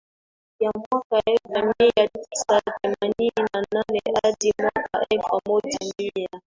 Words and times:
ya 0.59 0.71
mwaka 0.77 1.21
elfu 1.31 1.49
moja 1.49 1.73
mia 1.97 2.07
tisa 2.31 2.61
themanini 2.81 3.31
na 3.53 3.65
nane 3.71 4.01
hadi 4.23 4.53
mwaka 4.59 5.05
elfu 5.09 5.39
moja 5.47 5.77
mia 6.15 6.29